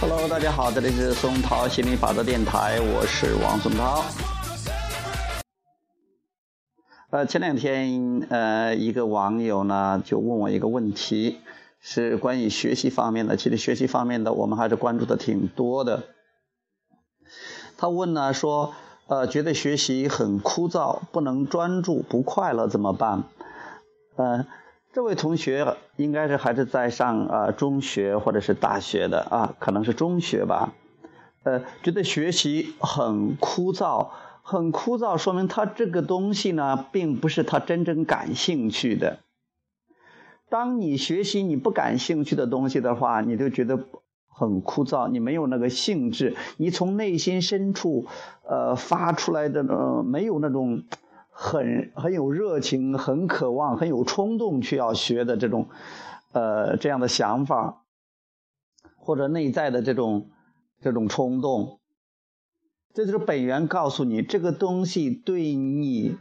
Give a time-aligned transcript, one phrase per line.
[0.00, 4.02] hello 大家好这里是松涛心理法则电台我是王松涛。
[7.10, 11.40] 呃前两天呃一个网友呢就问我一个问题
[11.86, 13.36] 是关于学习方面的。
[13.36, 16.04] 其实学习方面的我们还是关注的挺多的。
[17.76, 18.74] 他问呢说，
[19.06, 23.24] 呃，觉得学习很枯燥，不能专注，不快乐怎么办？
[24.16, 24.46] 呃，
[24.94, 30.72] 这位同学应该是还是在上呃中学或者是大学的啊，可能是中学吧。
[31.42, 34.08] 呃，觉得学习很枯燥。
[34.46, 39.18] 很枯燥，说明他这个东西呢，并不是他真正感兴趣的。
[40.48, 43.86] 当你学习你不感兴趣的东西的话，你就觉得
[44.26, 48.06] 很枯燥，你没有那个兴致，你从内心深处，
[48.48, 50.84] 呃，发出来的呃，没有那种
[51.30, 55.68] 很很有热情、很渴望、很有冲动去要学的这种，
[56.32, 57.84] 呃，这样的想法，
[58.96, 60.30] 或者内在的这种
[60.80, 61.80] 这种冲动。
[62.92, 66.16] 这就是本源告诉你，这个东西对你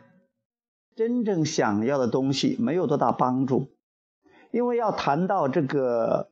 [0.96, 3.68] 真正想要的东西没有多大帮助，
[4.54, 6.30] 因为要谈到这个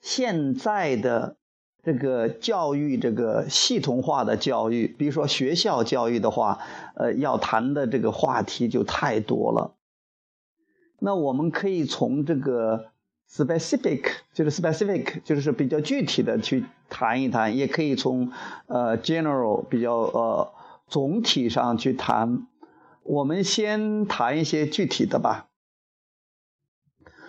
[0.00, 1.36] 现在的
[1.82, 6.58] 这个教育，这个系统化的教育，比如说学校教育的话，
[6.94, 9.74] 呃，要谈的这个话题就太多了。
[10.98, 12.86] 那我们可以从这个。
[13.28, 18.30] specific 就是 specific，就是比较具体的去谈一谈，也可以从
[18.68, 20.52] 呃 general 比较呃
[20.86, 22.46] 总体上去谈。
[23.02, 25.48] 我们先谈一些具体的吧。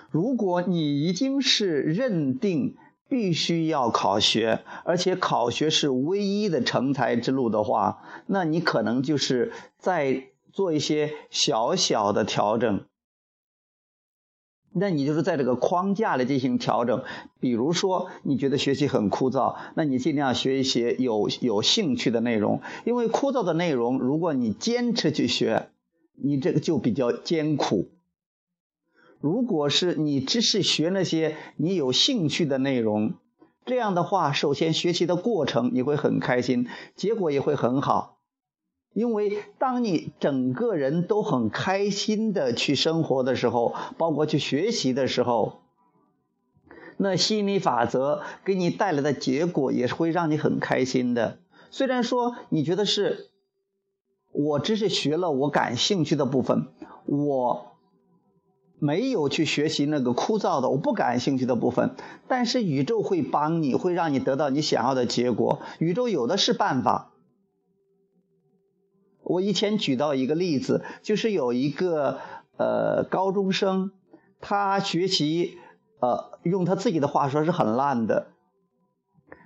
[0.10, 2.76] 如果你已经是认定
[3.10, 12.86] 必须要考学，而且考学是唯一的成才之路的话，那你可能就是在做一些小小的调整。
[14.80, 17.04] 那你就是在这个框架里进行调整，
[17.40, 25.70] 比如说你觉得学习很枯燥，那你尽量学一些有有兴趣的内容，因为枯燥的内容，如果你坚持去学，
[26.14, 27.90] 你这个就比较艰苦。
[29.20, 33.14] 如果是你只是学那些你有兴趣的内容，
[33.66, 38.18] 这样的话，首先学习的过程你会很开心，结果也会很好。
[38.94, 45.60] 因为当你整个人都很开心的去生活的时候，包括去学习的时候，
[46.98, 51.38] 那心理法则给你带来的结果也是会让你很开心的。
[51.70, 53.30] 虽然说你觉得是，
[54.32, 56.68] 我只是学了我感兴趣的部分，
[57.06, 57.77] 我
[58.80, 61.96] 没有去学习那个枯燥的我不感兴趣的部分，
[62.28, 65.62] 但是宇宙会帮你，会让你得到你想要的结果。
[65.80, 67.12] 宇宙有的是办法。
[69.24, 72.20] 我以前举到一个例子，就是有一个
[72.58, 73.92] 呃高中生，
[74.40, 75.58] 他学习
[76.00, 78.28] 呃用他自己的话说是很烂的，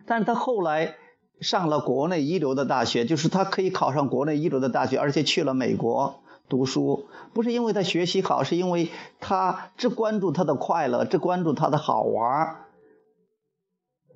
[0.06, 0.98] 但是他后来
[1.40, 6.21] 上了国内一流的大学，就是他可以考上国内一流的大学，而且去了美国
[6.52, 8.90] 读书，不是因为他学习好，是因为
[9.22, 12.58] 他只关注他的快乐，只关注他的好玩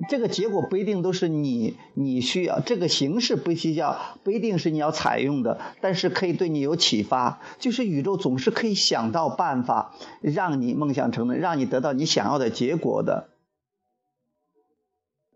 [0.10, 7.40] 这个结果不一定都是你你需要，这个形式不需要，不一定是你要采用的，但是可以对你有启发。
[7.60, 13.30] 就是宇宙总是可以想到办法，让你梦想成真，让你得到你想要的结果的。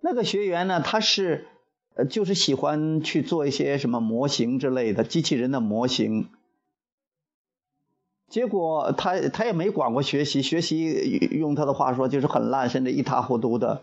[0.01, 1.47] 那个学员呢，他是
[1.95, 6.27] 呃，就是喜欢去做一些什么模型之类的机器人的模型，
[8.29, 13.81] 结果他他也没管过学习，学习用他的话说就是很烂，甚至一塌糊涂的。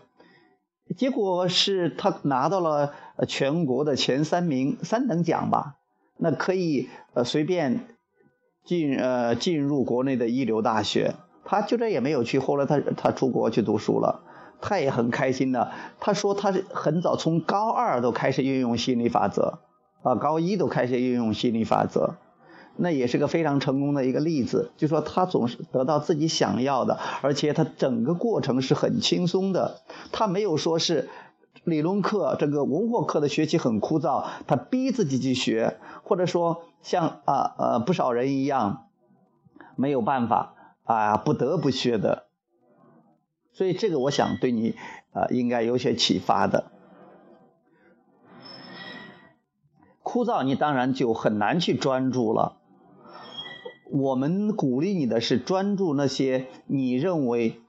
[0.95, 2.93] 结果是他拿到了
[3.27, 5.75] 全国的前三名，三等奖吧，
[6.17, 7.87] 那可以呃随便
[8.63, 11.15] 进呃进入国内的一流大学。
[11.43, 14.21] 他就这也没有去，后来他他出国去读书了，
[14.61, 15.71] 他也很开心的。
[15.99, 19.59] 他说他很早从高二都开始运用心理法则，
[20.03, 22.15] 啊高一都开始运用心理法则。
[22.77, 29.81] 那也是个非常成功的一个例子，就说他总是得到自己想要的，而且他整个过程是很轻松的。
[30.11, 31.09] 他没有说是
[31.63, 38.87] 理论课、这个文化课的学习很枯燥，他逼自己去学，或者说像啊呃不少人一样
[39.75, 40.53] 没有办法
[40.83, 42.27] 啊不得不学的。
[43.53, 44.75] 所以这个我想对你
[45.13, 46.65] 啊应该有些启发的。
[50.03, 52.56] 枯燥，你当然就很难去专注了。
[53.91, 57.61] 我们鼓励你的是专注那些你认为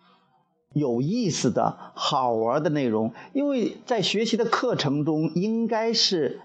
[0.73, 6.41] 有意思的好玩的内容，因为在学习的课程中，应该是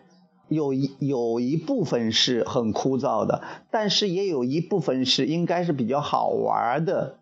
[0.47, 3.41] 有一有一部分是很枯燥的，
[3.71, 7.19] 但是也有一部分是应该是比较好玩的。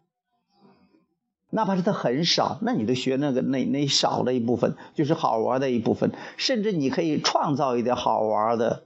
[1.53, 8.83] 哪怕是它很少，那你都学那个那那少的一部分，就是好玩的一部分，甚至你可以创造一点好玩的。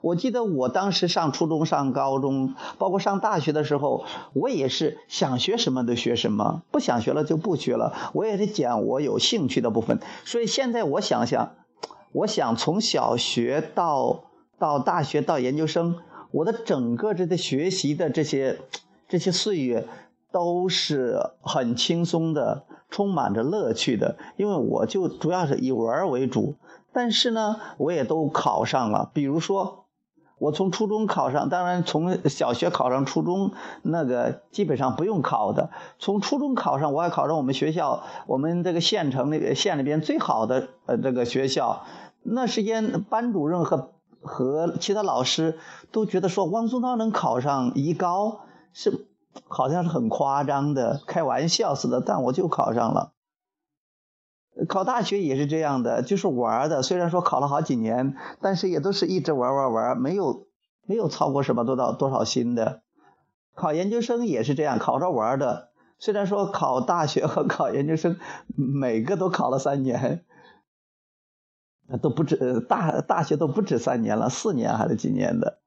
[0.00, 7.92] 我记得我当时上初中、上高中，包括上大学的时候，我也是想学什么都学什么，不想学了就不学了。
[8.12, 9.98] 我也是讲我有兴趣的部分。
[10.24, 11.56] 所以现在我想想，
[12.12, 14.24] 我想从小学到
[14.58, 15.96] 到大学到研究生，
[16.30, 18.60] 我的整个这个学习的这些
[19.08, 19.88] 这些岁月
[20.30, 26.54] 都是很轻松的，充满着乐趣的，因为我就主要是以玩为主。
[26.92, 29.86] 但是呢，我也都考上了，比如说。
[30.38, 33.52] 我从初中考上，当然从小学考上初中，
[33.82, 35.70] 那个基本上不用考的。
[35.98, 41.84] 从初中考上，我还考上我们学校，我们这个县城那个县里边最好的呃这个学校。
[42.22, 43.90] 那时间班主任和
[44.20, 45.58] 和其他老师
[45.92, 48.40] 都觉得说汪宗涛能考上一高
[48.72, 49.06] 是
[49.46, 53.12] 好像是很夸张的，开玩笑似的，但我就考上了。
[54.66, 56.82] 考大学也是这样的，就是玩的。
[56.82, 60.48] 虽然说考了好几年，但是也都是一直玩玩玩，没有
[60.86, 62.82] 没有操过什么多少多少心的。
[63.54, 65.68] 考研究生也是这样，考着玩的。
[65.98, 68.18] 虽然说考大学和考研究生
[68.56, 70.24] 每个都考了三年，
[72.00, 75.58] 都不止大大学都不止三年了，四年还是几年的，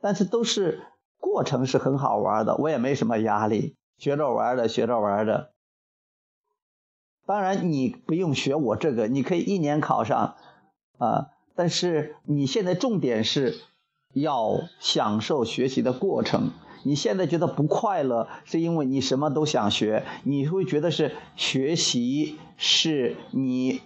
[0.00, 0.80] 但是都是
[1.18, 5.50] 过程是很好玩的，我也没什么压力，学着玩的，学着玩的。
[7.30, 10.34] 当然，你不用学我这个，你可以一年考上，
[10.98, 11.28] 啊！
[11.54, 13.54] 但是你现在重点是
[14.12, 16.50] 要享受学习的过程。
[16.82, 23.80] 你现在觉得不快乐，是因为你什么都想学，你会觉得是学习是你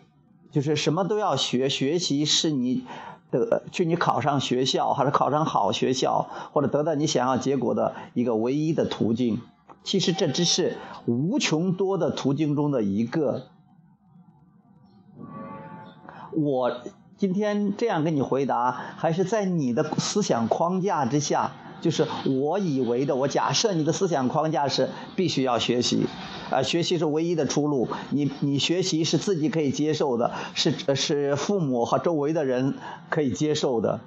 [0.51, 2.87] 就是什么都要学，学习是你
[3.31, 9.43] 的去你考上学校，还是考上好学校，或者得到你想要结果的一个唯一的途径。
[9.85, 13.49] 其实这只是无穷多的途径中的一个。
[16.33, 16.81] 我
[17.17, 21.53] 今天这样跟你回答，还是在你的思想框架之下，
[21.83, 23.15] 就是我以为的。
[23.15, 26.07] 我假设你的思想框架是必须要学习，
[26.51, 27.89] 啊，学习是唯一的出路。
[28.11, 32.79] 你你学习是自己可以接受的，是是父母和周围的人
[33.11, 34.01] 可以接受的。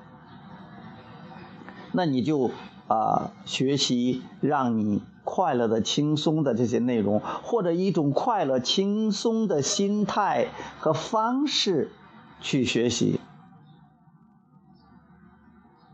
[1.92, 2.50] 那你就
[2.88, 5.04] 啊，学习让你。
[5.30, 10.48] 快乐的、轻松的这些内容，或者一种快乐、轻松的心态
[10.80, 11.92] 和方式
[12.40, 13.20] 去学习。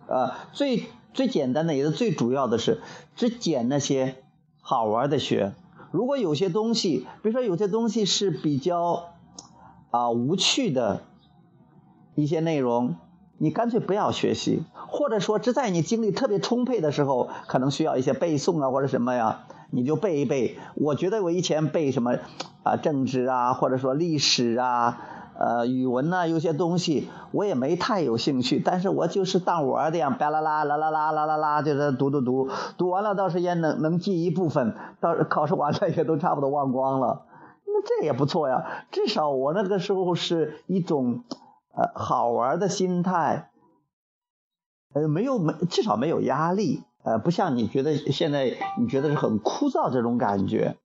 [0.06, 0.84] 呃，最
[1.16, 2.84] 最简单的也是最主要的是，
[3.16, 4.24] 只捡那些
[4.62, 5.56] 好玩的学。
[5.90, 9.16] 如果有些东西，比如说有些东西是比较
[9.90, 11.02] 啊无趣的
[12.14, 12.98] 一些内容。
[13.44, 20.58] 你干脆不要学习，或者说只在你精力特别充沛的时候，可能需要一些背诵啊或者什么呀，你就背一背。
[20.76, 22.14] 我觉得我以前背什么
[22.64, 24.98] 啊政治啊，或者说历史啊，
[25.38, 32.48] 呃语文呐，有些东西我也没太有兴趣，但是我就是当玩的样，巴啦啦啦啦啦啦啦啦，就在读读读，
[32.78, 37.24] 读完了倒是也能能记一部分，到考试完了也都差不多忘光了，
[37.66, 41.24] 那这也不错呀，至少我那个时候是一种。
[41.76, 43.50] 呃，好玩的心态，
[44.94, 50.78] 呃，没有没，至少没有压力，呃，不像你觉得现在你觉得是很枯燥这种感觉。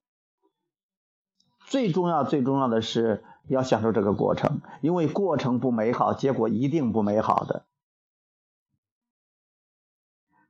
[1.67, 7.67] 最重要最重要的是要享受这个过程，因为过程不美好，结果一定不美好的。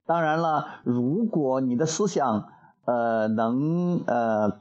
[0.07, 2.49] 当然了，如果你的思想
[2.85, 4.61] 呃能呃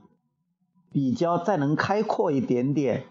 [0.91, 3.05] 比较再能开阔一点点。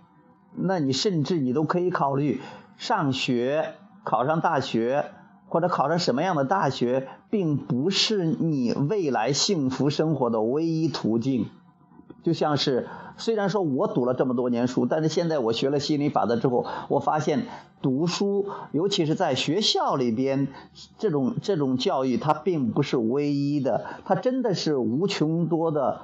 [0.58, 2.40] 那你甚至你都可以考虑
[2.76, 5.04] 上学，考上大学，
[5.48, 11.46] 或者考上什么样的大学，并不是你未来幸福生活的唯一途径。
[12.22, 17.44] 就像是，虽然说我读了这么多年书，但是现在我学了心理法则之后，我发现
[17.80, 20.48] 读书，尤其是在学校里边，
[20.98, 26.00] 这种这种教育，它并不是唯一的，它真的是无穷多的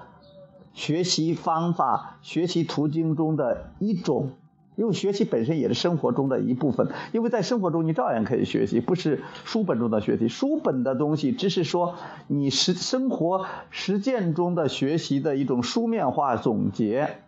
[0.75, 4.31] 学习方法、学习途径中的一种。
[4.75, 10.29] 因为学习本身也是生活中的一部分，因为在生活中你照样可以学习，不是书本中的学习。
[10.29, 17.19] 书本的东西只是说你实生活实践中的学习的一种书面化总结，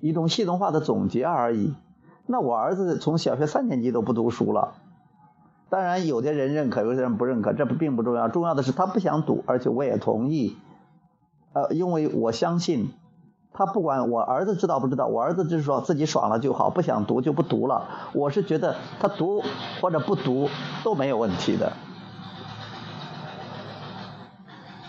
[0.00, 1.74] 一种系统化的总结而已。
[2.26, 4.74] 那我儿子从小学三年级都不读书了，
[5.70, 10.56] 当然有的人认可，有的人不认可，这不并不重要，重要的是他不想读，而且我也同意，
[11.52, 12.90] 呃，因为我相信。
[13.58, 17.88] 他不管我儿子知道不知道，我儿子就是说自己爽了就好，不想读就不读了。
[18.12, 19.42] 我是觉得他读
[19.80, 20.48] 或者不读
[20.84, 21.72] 都没有问题的。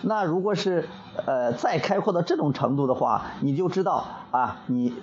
[0.03, 0.87] 那如果是
[1.25, 4.93] 呃再开阔到这种程度的话，你就知道啊，你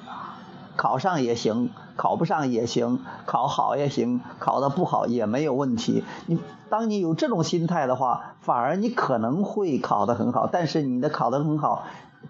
[0.76, 6.04] 考上也行，考不上也行，考好也行，考的不好也没有问题。
[6.26, 6.38] 你
[6.70, 10.46] 当你有这种心态的话，反而你可能会考得很好。
[10.46, 11.82] 但是你的考得很好，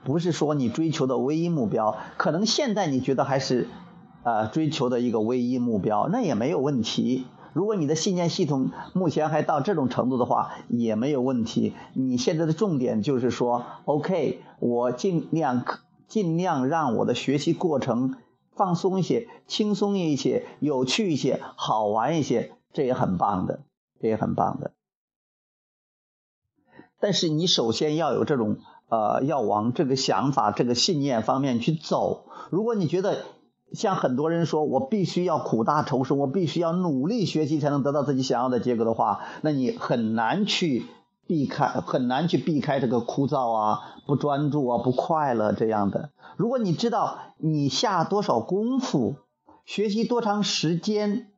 [0.05, 3.69] 不是说你追求的唯一目标，可能现在你觉得还是
[4.23, 7.27] 呃追求的一个唯一目标，那也没有问题。
[7.53, 11.73] 如果你的信念系统目前还到这种程度的话，也没有问题。
[11.95, 15.65] 你现在的重点就是说，OK，我尽量
[16.07, 18.17] 尽量让我的学习过程
[18.55, 23.61] 放松一些、轻松一些、有趣一些、好玩一些，这也很棒的，
[24.03, 24.73] 这也很棒的。
[27.01, 28.59] 但是你首先要有这种
[28.89, 32.27] 呃，要往这个想法、这个信念方面去走。
[32.51, 33.25] 如果你觉得，
[33.73, 40.87] 像很多人说，我必须要苦大仇深，我必须要努力学习才能得到自己想要的结果的话，那你很难去
[41.27, 46.11] 避开，很难去避开这个枯燥啊、不专注啊、不快乐这样的。
[46.37, 49.17] 如果你知道你下多少功夫，
[49.65, 51.29] 学习多长时间。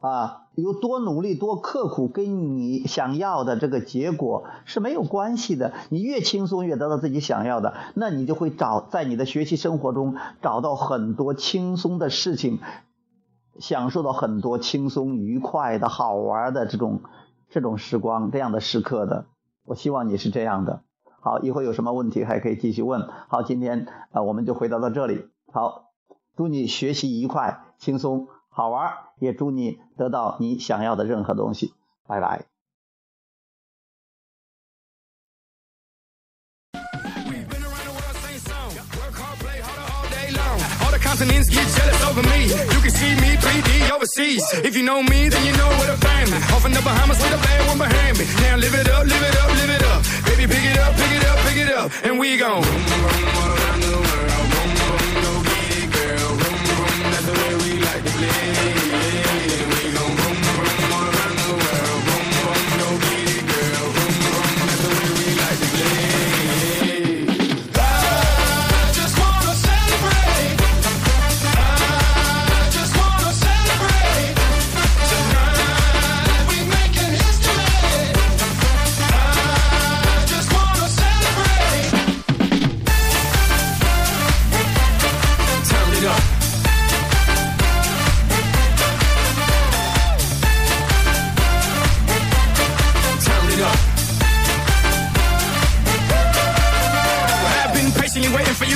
[0.00, 5.72] 啊，有多努力、多刻苦，跟你想要的这个结果是没有关系的。
[5.88, 12.60] 你越轻松，越得到自己想要的，那你就会找在你的学习生活中找到很多轻松的事情，
[13.58, 17.00] 享受到很多轻松、愉快的好玩的这种
[17.48, 19.24] 这种时光、这样的时刻的。
[19.64, 20.82] 我希望你是这样的。
[21.20, 23.08] 好，以后有什么问题还可以继续问。
[23.28, 25.28] 好，今天啊，我们就回答到这里。
[25.50, 25.84] 好，
[26.36, 28.26] 祝你学习愉快、轻松。
[28.52, 31.74] 好玩，也祝你得到你想要的任何东西。
[32.06, 32.44] 拜拜。
[41.12, 42.46] continents get jealous over me.
[42.46, 44.42] You can see me 3D overseas.
[44.64, 46.36] If you know me, then you know where to find me.
[46.54, 48.24] Off in the Bahamas with a bad one behind me.
[48.40, 50.00] Now live it up, live it up, live it up.
[50.24, 51.90] Baby, pick it up, pick it up, pick it up.
[52.04, 52.62] And we gon'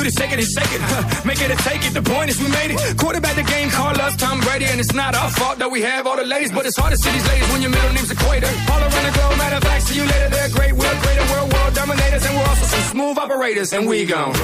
[0.06, 0.80] it, shake it, and shake it.
[0.80, 1.22] Huh.
[1.24, 1.92] Make it a take it.
[1.92, 2.78] The point is we made it.
[2.96, 4.66] Quarterback the game, call us Tom Brady.
[4.66, 6.52] And it's not our fault that we have all the ladies.
[6.52, 8.46] But it's hard to see these ladies when your middle name's Equator.
[8.70, 10.28] All around the globe, matter of fact, see you later.
[10.30, 12.24] They're great, we're greater, we're world dominators.
[12.24, 13.72] And we're also some smooth operators.
[13.72, 14.34] And we gone.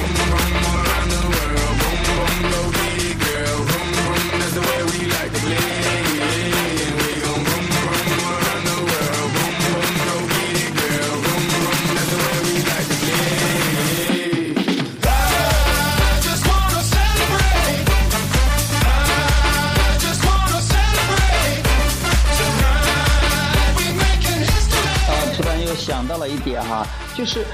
[27.15, 27.45] 就是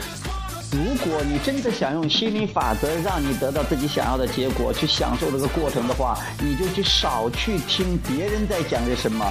[0.72, 9.26] 如果你真的想用心理法则让你得到自己想要的结果，去享受这个过程的话，你就去少去听别人在讲些什么，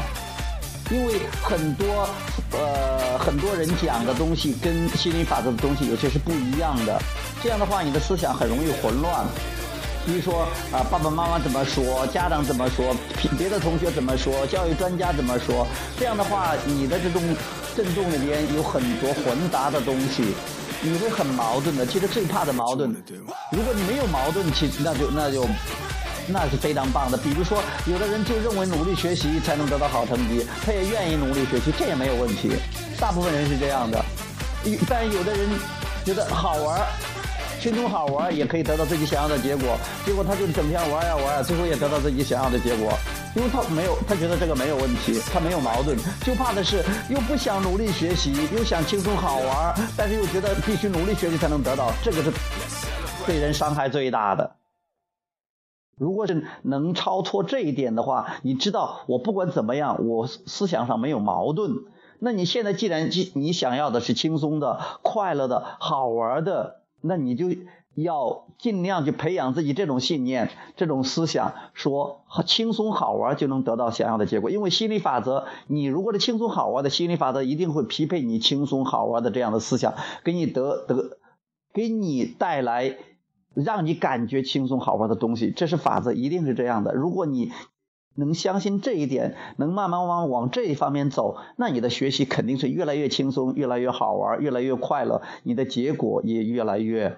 [0.90, 2.08] 因为很多
[2.52, 7.00] 呃很多人讲的东西跟心理法则的东西有些是不一样的，
[7.42, 9.25] 这样的话你的思想很容易混乱。
[10.04, 10.42] 比如说
[10.73, 12.97] 啊，爸爸妈妈怎么说，家长怎么说，
[13.38, 15.66] 别的同学怎么说，教育专家怎么说，
[15.99, 17.23] 这样的话你的这种。
[17.78, 20.35] 震动里边有很多混杂的东西，
[20.82, 21.87] 你会很矛盾的。
[21.87, 22.90] 其实最怕的矛盾，
[23.52, 25.47] 如果你没有矛盾，其实那就那就
[26.26, 27.16] 那是非常棒的。
[27.16, 32.50] 比如说，有的人就认为努力学习才能得到好成绩，他也愿意努力学习，这也没有问题。
[32.99, 34.04] 大部分人是这样的，
[34.88, 35.49] 但有的人
[36.04, 36.85] 觉得好玩。
[37.61, 42.92] 轻松好玩也可以得到自己想要的结果，结果他就整天玩呀玩呀，最后也得到自己想要的结果，
[43.37, 52.32] 因为他没有，他觉得这个没有问题，他没有矛盾，就怕的是又不想努力学习，又想轻松好玩，但是又觉得必须努力学习才能得到，这个是
[53.26, 54.56] 对人伤害最大的。
[55.97, 61.73] 如果是能超脱这一点的话，你知道我不管怎么样，我思想上没有矛盾，
[62.18, 66.76] 那你现在既然你想要的是轻松的、快乐的、好玩的。
[67.00, 67.47] 那你就
[68.02, 74.50] 要尽量去培养自己这种信念、这种思想，说轻松好玩就能得到想要的结果。
[74.50, 81.19] 因为心理法则，你如果是轻松好玩的心理法则，一定会匹配你轻松好玩的这样的思想，给你得得，
[81.73, 82.97] 给你带来
[83.55, 85.50] 让你感觉轻松好玩的东西。
[85.50, 86.95] 这是法则，一定是这样的。
[86.95, 87.50] 如果你
[88.14, 97.17] 能相信这一点，能慢慢往往这一方面走，那你的学习肯定是越来越轻松、越来越好玩、越来越快乐，你的结果也越来越。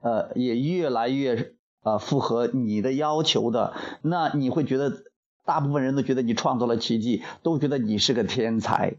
[0.00, 1.52] 呃，也越来越
[1.82, 5.04] 呃符合你的要求的，那你会觉得
[5.44, 8.96] 大部分人都觉得你创造了奇迹，都觉得你是个天才。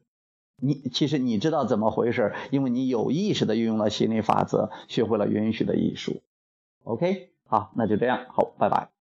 [0.61, 6.21] 你其实你知道怎么回事，因为你有意识的运用了心理法则，学会了允许的艺术。
[6.83, 8.98] OK，好，那就这样，好，拜拜。